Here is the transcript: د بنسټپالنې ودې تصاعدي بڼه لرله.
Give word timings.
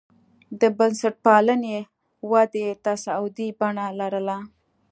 د 0.59 0.61
بنسټپالنې 0.77 1.77
ودې 2.31 2.67
تصاعدي 2.85 3.47
بڼه 3.59 3.85
لرله. 3.99 4.37